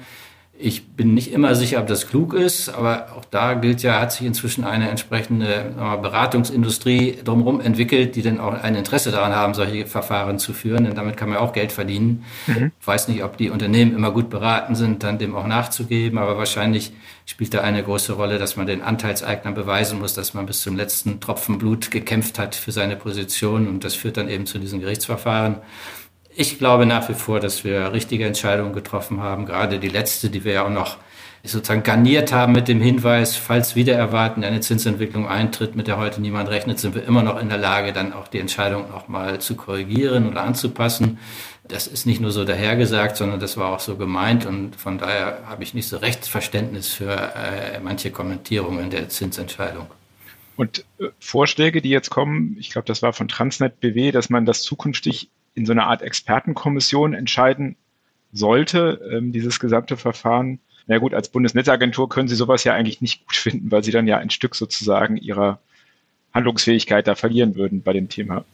[0.63, 4.13] Ich bin nicht immer sicher, ob das klug ist, aber auch da gilt ja, hat
[4.13, 9.87] sich inzwischen eine entsprechende Beratungsindustrie drumherum entwickelt, die dann auch ein Interesse daran haben, solche
[9.87, 12.25] Verfahren zu führen, denn damit kann man auch Geld verdienen.
[12.47, 12.73] Mhm.
[12.79, 16.37] Ich weiß nicht, ob die Unternehmen immer gut beraten sind, dann dem auch nachzugeben, aber
[16.37, 16.93] wahrscheinlich
[17.25, 20.77] spielt da eine große Rolle, dass man den Anteilseignern beweisen muss, dass man bis zum
[20.77, 24.81] letzten Tropfen Blut gekämpft hat für seine Position und das führt dann eben zu diesen
[24.81, 25.57] Gerichtsverfahren.
[26.41, 29.45] Ich glaube nach wie vor, dass wir richtige Entscheidungen getroffen haben.
[29.45, 30.97] Gerade die letzte, die wir ja auch noch
[31.45, 36.23] sozusagen garniert haben mit dem Hinweis, falls wieder erwarten eine Zinsentwicklung eintritt, mit der heute
[36.23, 39.39] niemand rechnet, sind wir immer noch in der Lage, dann auch die Entscheidung noch mal
[39.39, 41.19] zu korrigieren oder anzupassen.
[41.69, 45.41] Das ist nicht nur so dahergesagt, sondern das war auch so gemeint und von daher
[45.47, 49.89] habe ich nicht so Rechtsverständnis für äh, manche Kommentierungen der Zinsentscheidung.
[50.57, 54.47] Und äh, Vorschläge, die jetzt kommen, ich glaube, das war von Transnet BW, dass man
[54.47, 57.77] das zukünftig in so einer Art Expertenkommission entscheiden
[58.33, 60.61] sollte, ähm, dieses gesamte Verfahren.
[60.87, 64.07] Na gut, als Bundesnetzagentur können Sie sowas ja eigentlich nicht gut finden, weil Sie dann
[64.07, 65.61] ja ein Stück sozusagen Ihrer
[66.33, 68.45] Handlungsfähigkeit da verlieren würden bei dem Thema.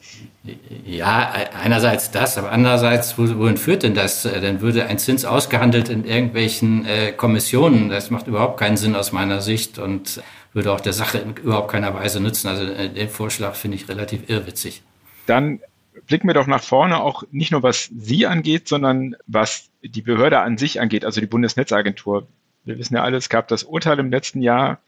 [0.87, 1.30] Ja,
[1.62, 4.22] einerseits das, aber andererseits, wohin führt denn das?
[4.22, 7.90] Dann würde ein Zins ausgehandelt in irgendwelchen äh, Kommissionen.
[7.90, 10.22] Das macht überhaupt keinen Sinn aus meiner Sicht und
[10.54, 12.48] würde auch der Sache in überhaupt keiner Weise nützen.
[12.48, 14.82] Also äh, den Vorschlag finde ich relativ irrwitzig.
[15.26, 15.61] Dann
[16.06, 20.40] blicken wir doch nach vorne, auch nicht nur was Sie angeht, sondern was die Behörde
[20.40, 22.26] an sich angeht, also die Bundesnetzagentur.
[22.64, 24.80] Wir wissen ja alle, es gab das Urteil im letzten Jahr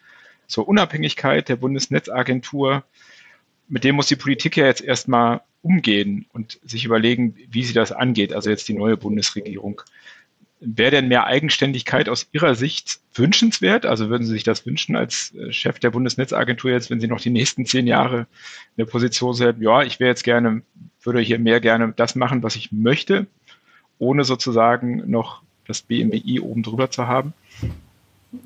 [0.46, 2.84] zur Unabhängigkeit der Bundesnetzagentur.
[3.68, 7.92] Mit dem muss die Politik ja jetzt erstmal umgehen und sich überlegen, wie sie das
[7.92, 9.82] angeht, also jetzt die neue Bundesregierung.
[10.60, 13.86] Wäre denn mehr Eigenständigkeit aus Ihrer Sicht wünschenswert?
[13.86, 17.20] Also würden Sie sich das wünschen als äh, Chef der Bundesnetzagentur jetzt, wenn Sie noch
[17.20, 18.26] die nächsten zehn Jahre in
[18.78, 20.62] der Position sind, ja, ich wäre jetzt gerne,
[21.02, 23.26] würde hier mehr gerne das machen, was ich möchte,
[23.98, 27.34] ohne sozusagen noch das BMWI oben drüber zu haben?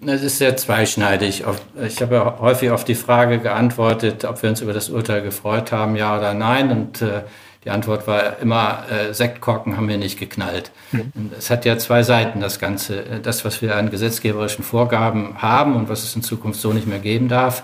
[0.07, 1.45] Es ist sehr zweischneidig.
[1.87, 5.73] Ich habe ja häufig auf die Frage geantwortet, ob wir uns über das Urteil gefreut
[5.73, 6.71] haben, ja oder nein.
[6.71, 7.23] Und äh,
[7.65, 10.73] die Antwort war immer, äh, Sektkorken haben wir nicht geknallt.
[10.91, 11.31] Mhm.
[11.39, 13.05] Es hat ja zwei Seiten, das Ganze.
[13.23, 16.99] Das, was wir an gesetzgeberischen Vorgaben haben und was es in Zukunft so nicht mehr
[16.99, 17.63] geben darf,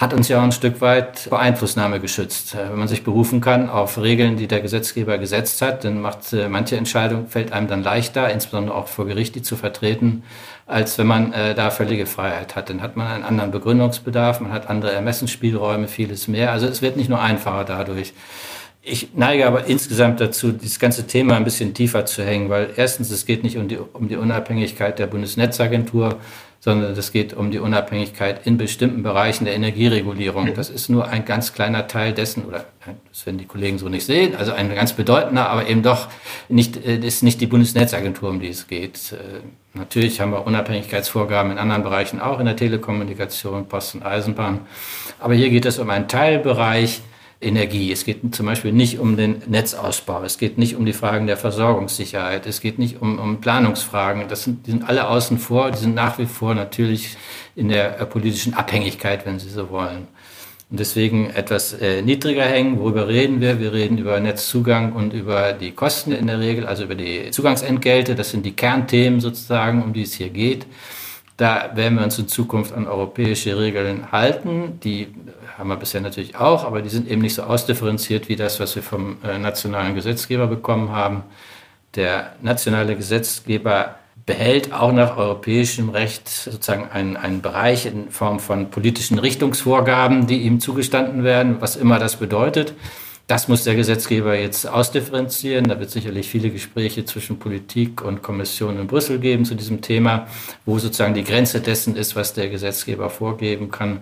[0.00, 2.56] hat uns ja auch ein Stück weit vor Einflussnahme geschützt.
[2.56, 6.48] Wenn man sich berufen kann auf Regeln, die der Gesetzgeber gesetzt hat, dann macht äh,
[6.48, 10.22] manche Entscheidung, fällt einem dann leichter, insbesondere auch vor Gericht, die zu vertreten,
[10.66, 12.70] als wenn man äh, da völlige Freiheit hat.
[12.70, 16.50] Dann hat man einen anderen Begründungsbedarf, man hat andere Ermessensspielräume, vieles mehr.
[16.50, 18.14] Also es wird nicht nur einfacher dadurch.
[18.82, 23.10] Ich neige aber insgesamt dazu, dieses ganze Thema ein bisschen tiefer zu hängen, weil erstens,
[23.10, 26.18] es geht nicht um die, um die Unabhängigkeit der Bundesnetzagentur,
[26.60, 30.54] sondern es geht um die Unabhängigkeit in bestimmten Bereichen der Energieregulierung.
[30.54, 32.66] Das ist nur ein ganz kleiner Teil dessen, oder
[33.08, 36.08] das werden die Kollegen so nicht sehen, also ein ganz bedeutender, aber eben doch
[36.48, 39.12] nicht, äh, ist nicht die Bundesnetzagentur, um die es geht.
[39.12, 39.40] Äh,
[39.72, 44.60] natürlich haben wir Unabhängigkeitsvorgaben in anderen Bereichen auch, in der Telekommunikation, Post und Eisenbahn.
[45.18, 47.00] Aber hier geht es um einen Teilbereich,
[47.40, 47.90] Energie.
[47.90, 50.22] Es geht zum Beispiel nicht um den Netzausbau.
[50.22, 52.46] Es geht nicht um die Fragen der Versorgungssicherheit.
[52.46, 54.28] Es geht nicht um, um Planungsfragen.
[54.28, 55.70] Das sind, die sind alle außen vor.
[55.70, 57.16] Die sind nach wie vor natürlich
[57.56, 60.06] in der äh, politischen Abhängigkeit, wenn Sie so wollen.
[60.70, 62.78] Und deswegen etwas äh, niedriger hängen.
[62.78, 63.58] Worüber reden wir?
[63.58, 68.14] Wir reden über Netzzugang und über die Kosten in der Regel, also über die Zugangsentgelte.
[68.14, 70.66] Das sind die Kernthemen sozusagen, um die es hier geht.
[71.40, 74.78] Da werden wir uns in Zukunft an europäische Regeln halten.
[74.84, 75.08] Die
[75.56, 78.76] haben wir bisher natürlich auch, aber die sind eben nicht so ausdifferenziert wie das, was
[78.76, 81.22] wir vom äh, nationalen Gesetzgeber bekommen haben.
[81.94, 83.94] Der nationale Gesetzgeber
[84.26, 90.42] behält auch nach europäischem Recht sozusagen einen, einen Bereich in Form von politischen Richtungsvorgaben, die
[90.42, 92.74] ihm zugestanden werden, was immer das bedeutet.
[93.30, 95.68] Das muss der Gesetzgeber jetzt ausdifferenzieren.
[95.68, 100.26] Da wird sicherlich viele Gespräche zwischen Politik und Kommission in Brüssel geben zu diesem Thema,
[100.66, 104.00] wo sozusagen die Grenze dessen ist, was der Gesetzgeber vorgeben kann.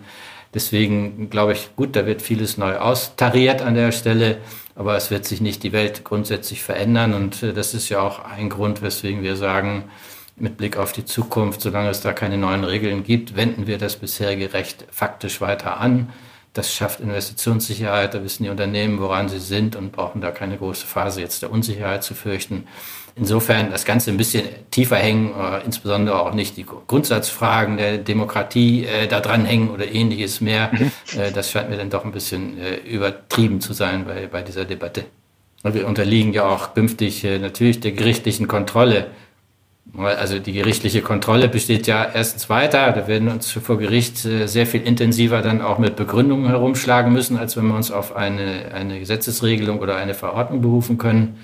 [0.55, 4.39] Deswegen glaube ich, gut, da wird vieles neu austariert an der Stelle,
[4.75, 7.13] aber es wird sich nicht die Welt grundsätzlich verändern.
[7.13, 9.91] Und äh, das ist ja auch ein Grund, weswegen wir sagen,
[10.37, 13.97] mit Blick auf die Zukunft, solange es da keine neuen Regeln gibt, wenden wir das
[13.97, 16.09] bisherige Recht faktisch weiter an.
[16.59, 20.89] Das schafft Investitionssicherheit, da wissen die Unternehmen, woran sie sind und brauchen da keine große
[20.89, 22.67] Phase jetzt der Unsicherheit zu fürchten.
[23.15, 28.87] Insofern das Ganze ein bisschen tiefer hängen, äh, insbesondere auch nicht die Grundsatzfragen der Demokratie
[28.87, 30.73] äh, da dran hängen oder ähnliches mehr.
[30.73, 30.91] Mhm.
[31.17, 34.65] Äh, das scheint mir dann doch ein bisschen äh, übertrieben zu sein bei, bei dieser
[34.65, 35.05] Debatte.
[35.63, 39.13] Und wir unterliegen ja auch künftig äh, natürlich der gerichtlichen Kontrolle.
[39.97, 42.93] Also die gerichtliche Kontrolle besteht ja erstens weiter.
[42.93, 47.13] Da werden wir uns vor Gericht äh, sehr viel intensiver dann auch mit Begründungen herumschlagen
[47.13, 51.39] müssen, als wenn wir uns auf eine, eine Gesetzesregelung oder eine Verordnung berufen können.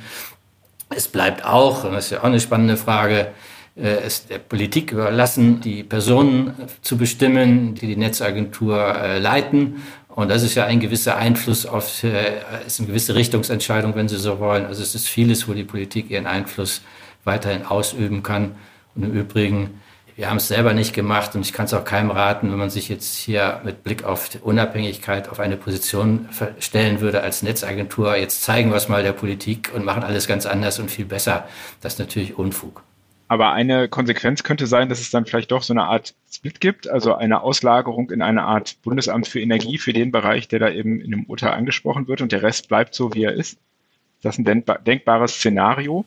[0.90, 3.28] Es bleibt auch, und das ist ja auch eine spannende Frage,
[3.76, 9.82] äh, es der Politik überlassen, die Personen zu bestimmen, die die Netzagentur äh, leiten.
[10.08, 12.34] Und das ist ja ein gewisser Einfluss auf, äh,
[12.66, 14.66] ist eine gewisse Richtungsentscheidung, wenn Sie so wollen.
[14.66, 16.82] Also es ist vieles, wo die Politik ihren Einfluss
[17.24, 18.54] weiterhin ausüben kann.
[18.94, 19.80] Und im Übrigen
[20.16, 22.70] wir haben es selber nicht gemacht und ich kann es auch keinem raten, wenn man
[22.70, 26.28] sich jetzt hier mit Blick auf die Unabhängigkeit auf eine Position
[26.60, 28.16] stellen würde als Netzagentur.
[28.16, 31.48] Jetzt zeigen wir es mal der Politik und machen alles ganz anders und viel besser.
[31.80, 32.84] Das ist natürlich Unfug.
[33.26, 36.88] Aber eine Konsequenz könnte sein, dass es dann vielleicht doch so eine Art Split gibt,
[36.88, 41.00] also eine Auslagerung in eine Art Bundesamt für Energie für den Bereich, der da eben
[41.00, 43.54] in dem Urteil angesprochen wird und der Rest bleibt so, wie er ist.
[43.54, 44.44] Ist das ein
[44.86, 46.04] denkbares Szenario?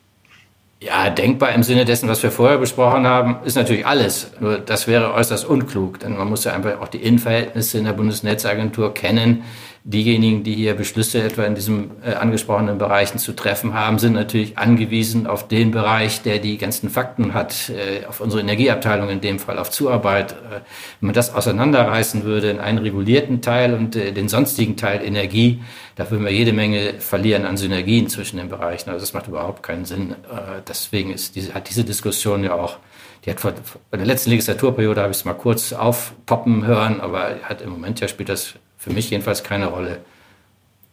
[0.79, 4.31] Ja, denkbar im Sinne dessen, was wir vorher besprochen haben, ist natürlich alles.
[4.39, 7.93] Nur das wäre äußerst unklug, denn man muss ja einfach auch die Innenverhältnisse in der
[7.93, 9.43] Bundesnetzagentur kennen
[9.88, 14.58] diejenigen, die hier Beschlüsse etwa in diesen äh, angesprochenen Bereichen zu treffen haben, sind natürlich
[14.58, 19.39] angewiesen auf den Bereich, der die ganzen Fakten hat, äh, auf unsere Energieabteilung in dem
[19.39, 20.34] Fall, auf Zuarbeit.
[20.34, 20.60] Äh,
[21.00, 25.62] wenn man das auseinanderreißen würde in einen regulierten Teil und äh, den sonstigen Teil Energie,
[25.95, 28.89] da würden wir jede Menge verlieren an Synergien zwischen den Bereichen.
[28.89, 30.12] Also das macht überhaupt keinen Sinn.
[30.12, 32.78] Äh, deswegen ist diese, hat diese Diskussion ja auch
[33.26, 33.54] die hat vor,
[33.89, 38.00] bei der letzten Legislaturperiode habe ich es mal kurz aufpoppen hören, aber hat im Moment
[38.00, 38.56] ja spielt das
[38.88, 40.00] für mich jedenfalls keine Rolle.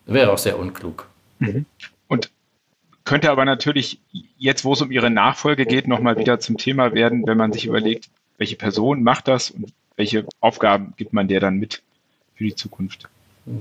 [0.06, 1.06] Wäre auch sehr unklug.
[1.38, 1.64] Mhm.
[2.08, 2.30] Und
[3.04, 4.00] könnte aber natürlich
[4.36, 7.66] jetzt, wo es um Ihre Nachfolge geht, nochmal wieder zum Thema werden, wenn man sich
[7.66, 11.82] überlegt, welche Person macht das und welche Aufgaben gibt man der dann mit
[12.34, 13.08] für die Zukunft.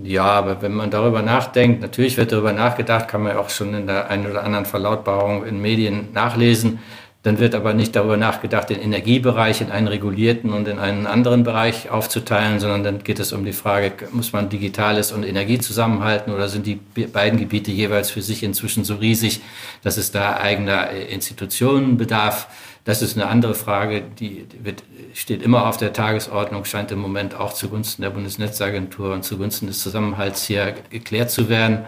[0.03, 3.85] Ja, aber wenn man darüber nachdenkt, natürlich wird darüber nachgedacht, kann man auch schon in
[3.85, 6.79] der einen oder anderen Verlautbarung in Medien nachlesen.
[7.23, 11.43] Dann wird aber nicht darüber nachgedacht, den Energiebereich in einen regulierten und in einen anderen
[11.45, 16.33] Bereich aufzuteilen, sondern dann geht es um die Frage, muss man Digitales und Energie zusammenhalten
[16.33, 19.39] oder sind die beiden Gebiete jeweils für sich inzwischen so riesig,
[19.83, 22.47] dass es da eigener äh, Institutionen bedarf?
[22.83, 24.83] Das ist eine andere Frage, die wird,
[25.13, 29.79] steht immer auf der Tagesordnung, scheint im Moment auch zugunsten der Bundesnetzagentur und zugunsten des
[29.79, 31.85] Zusammenhalts hier geklärt zu werden.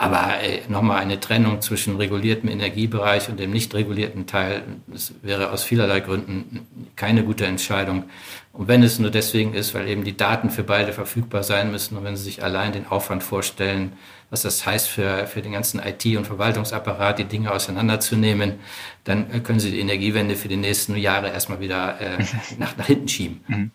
[0.00, 5.50] Aber äh, nochmal eine Trennung zwischen reguliertem Energiebereich und dem nicht regulierten Teil, das wäre
[5.50, 8.04] aus vielerlei Gründen keine gute Entscheidung.
[8.52, 11.96] Und wenn es nur deswegen ist, weil eben die Daten für beide verfügbar sein müssen
[11.96, 13.92] und wenn Sie sich allein den Aufwand vorstellen,
[14.30, 18.60] was das heißt für, für den ganzen IT- und Verwaltungsapparat, die Dinge auseinanderzunehmen,
[19.02, 22.18] dann können Sie die Energiewende für die nächsten Jahre erstmal wieder äh,
[22.58, 23.40] nach, nach hinten schieben.
[23.48, 23.70] Mhm.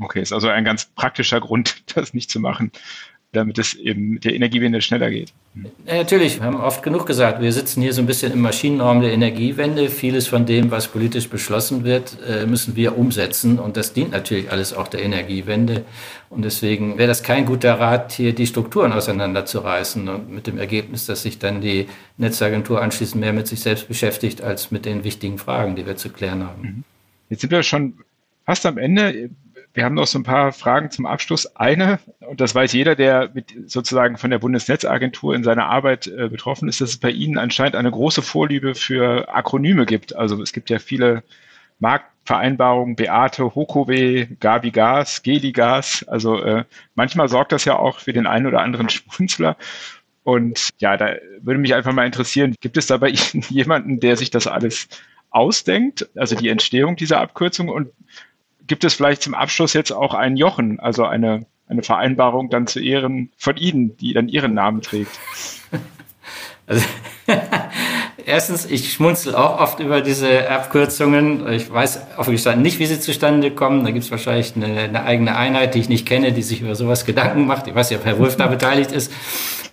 [0.00, 2.72] Okay, ist also ein ganz praktischer Grund, das nicht zu machen
[3.32, 5.32] damit es eben der Energiewende schneller geht.
[5.86, 9.00] Ja, natürlich, wir haben oft genug gesagt, wir sitzen hier so ein bisschen im Maschinenraum
[9.00, 9.88] der Energiewende.
[9.88, 14.50] Vieles von dem, was politisch beschlossen wird, äh, müssen wir umsetzen und das dient natürlich
[14.50, 15.84] alles auch der Energiewende.
[16.28, 21.06] Und deswegen wäre das kein guter Rat, hier die Strukturen auseinanderzureißen und mit dem Ergebnis,
[21.06, 25.38] dass sich dann die Netzagentur anschließend mehr mit sich selbst beschäftigt als mit den wichtigen
[25.38, 26.84] Fragen, die wir zu klären haben.
[27.28, 27.94] Jetzt sind wir schon
[28.44, 29.30] fast am Ende
[29.72, 31.54] Wir haben noch so ein paar Fragen zum Abschluss.
[31.54, 36.28] Eine, und das weiß jeder, der mit sozusagen von der Bundesnetzagentur in seiner Arbeit äh,
[36.28, 40.16] betroffen ist, dass es bei Ihnen anscheinend eine große Vorliebe für Akronyme gibt.
[40.16, 41.22] Also es gibt ja viele
[41.78, 46.04] Marktvereinbarungen, Beate, Hokowe, Gabi Gas, Geli Gas.
[46.08, 46.64] Also äh,
[46.96, 49.56] manchmal sorgt das ja auch für den einen oder anderen Schmunzler.
[50.24, 54.16] Und ja, da würde mich einfach mal interessieren, gibt es da bei Ihnen jemanden, der
[54.16, 54.88] sich das alles
[55.30, 57.92] ausdenkt, also die Entstehung dieser Abkürzung und
[58.70, 62.78] gibt es vielleicht zum Abschluss jetzt auch einen Jochen, also eine, eine Vereinbarung dann zu
[62.78, 65.10] Ehren von Ihnen, die dann Ihren Namen trägt?
[66.68, 66.86] Also,
[68.30, 71.50] erstens, ich schmunzel auch oft über diese Abkürzungen.
[71.52, 73.84] Ich weiß offen gestanden nicht, wie sie zustande kommen.
[73.84, 76.74] Da gibt es wahrscheinlich eine, eine, eigene Einheit, die ich nicht kenne, die sich über
[76.74, 77.66] sowas Gedanken macht.
[77.66, 79.12] Ich weiß nicht, ob Herr Wolf da beteiligt ist.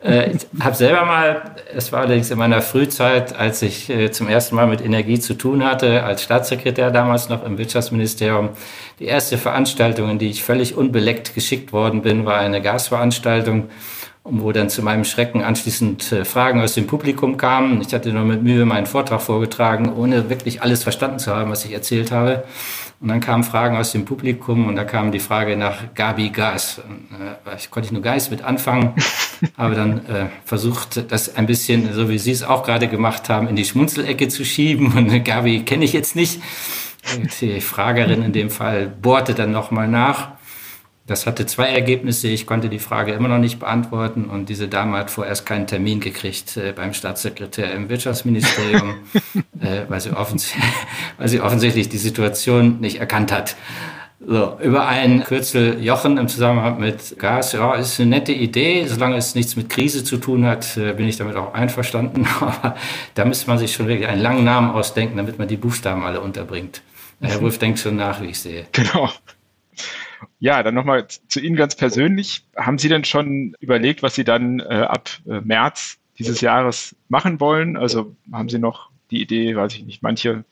[0.03, 4.27] Äh, ich habe selber mal, es war allerdings in meiner Frühzeit, als ich äh, zum
[4.27, 8.49] ersten Mal mit Energie zu tun hatte, als Staatssekretär damals noch im Wirtschaftsministerium,
[8.99, 13.69] die erste Veranstaltung, in die ich völlig unbeleckt geschickt worden bin, war eine Gasveranstaltung
[14.29, 17.81] wo dann zu meinem Schrecken anschließend äh, Fragen aus dem Publikum kamen.
[17.81, 21.65] Ich hatte nur mit Mühe meinen Vortrag vorgetragen, ohne wirklich alles verstanden zu haben, was
[21.65, 22.43] ich erzählt habe.
[22.99, 26.81] Und dann kamen Fragen aus dem Publikum und da kam die Frage nach Gabi Gas.
[27.49, 28.93] Äh, ich konnte nur Geist mit anfangen,
[29.57, 33.47] habe dann äh, versucht, das ein bisschen, so wie Sie es auch gerade gemacht haben,
[33.47, 34.93] in die Schmunzelecke zu schieben.
[34.97, 36.41] Und Gabi kenne ich jetzt nicht.
[37.39, 40.36] Die Fragerin in dem Fall bohrte dann nochmal nach.
[41.07, 42.27] Das hatte zwei Ergebnisse.
[42.27, 46.01] Ich konnte die Frage immer noch nicht beantworten und diese Dame hat vorerst keinen Termin
[46.01, 48.95] gekriegt äh, beim Staatssekretär im Wirtschaftsministerium,
[49.61, 50.11] äh, weil, sie
[51.17, 53.55] weil sie offensichtlich die Situation nicht erkannt hat.
[54.19, 58.85] So, über ein Kürzel Jochen im Zusammenhang mit Gas, ja, ist eine nette Idee.
[58.85, 62.27] Solange es nichts mit Krise zu tun hat, äh, bin ich damit auch einverstanden.
[62.41, 62.75] Aber
[63.13, 66.19] da müsste man sich schon wirklich einen langen Namen ausdenken, damit man die Buchstaben alle
[66.19, 66.81] unterbringt.
[67.21, 68.67] Herr Wolf denkt schon nach, wie ich sehe.
[68.73, 69.09] Genau.
[70.39, 72.45] Ja, dann nochmal zu Ihnen ganz persönlich.
[72.55, 77.39] Haben Sie denn schon überlegt, was Sie dann äh, ab äh, März dieses Jahres machen
[77.39, 77.75] wollen?
[77.75, 80.43] Also haben Sie noch die Idee, weiß ich nicht, manche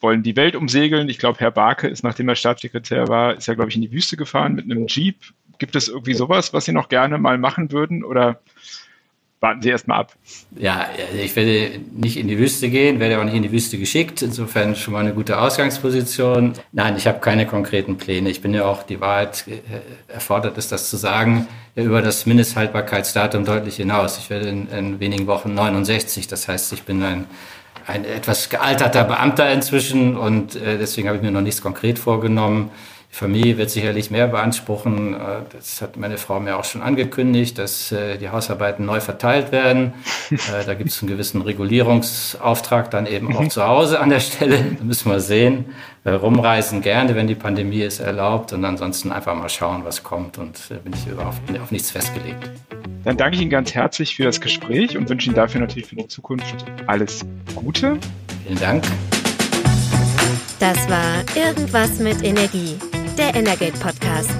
[0.00, 1.08] wollen die Welt umsegeln.
[1.08, 3.92] Ich glaube, Herr Barke ist, nachdem er Staatssekretär war, ist er, glaube ich, in die
[3.92, 5.16] Wüste gefahren mit einem Jeep.
[5.58, 8.04] Gibt es irgendwie sowas, was Sie noch gerne mal machen würden?
[8.04, 8.42] Oder
[9.44, 10.14] warten Sie erst mal ab.
[10.56, 10.86] Ja,
[11.22, 14.22] ich werde nicht in die Wüste gehen, werde auch nicht in die Wüste geschickt.
[14.22, 16.54] Insofern schon mal eine gute Ausgangsposition.
[16.72, 18.30] Nein, ich habe keine konkreten Pläne.
[18.30, 23.44] Ich bin ja auch, die Wahrheit äh, erfordert es, das zu sagen, über das Mindesthaltbarkeitsdatum
[23.44, 24.16] deutlich hinaus.
[24.18, 26.26] Ich werde in, in wenigen Wochen 69.
[26.26, 27.26] Das heißt, ich bin ein
[27.86, 32.70] ein etwas gealterter Beamter inzwischen und äh, deswegen habe ich mir noch nichts konkret vorgenommen.
[33.14, 35.14] Familie wird sicherlich mehr beanspruchen.
[35.14, 35.18] Äh,
[35.52, 39.94] das hat meine Frau mir auch schon angekündigt, dass äh, die Hausarbeiten neu verteilt werden.
[40.32, 43.50] Äh, da gibt es einen gewissen Regulierungsauftrag dann eben auch mhm.
[43.50, 44.58] zu Hause an der Stelle.
[44.78, 45.66] Da müssen wir sehen.
[46.04, 50.68] Rumreisen gerne, wenn die Pandemie es erlaubt und ansonsten einfach mal schauen, was kommt und
[50.82, 52.50] bin ich überhaupt auf nichts festgelegt.
[53.04, 55.96] Dann danke ich Ihnen ganz herzlich für das Gespräch und wünsche Ihnen dafür natürlich für
[55.96, 57.24] die Zukunft alles
[57.54, 57.96] Gute.
[58.44, 58.84] Vielen Dank.
[60.58, 62.76] Das war Irgendwas mit Energie
[63.16, 64.30] der Energate Podcast.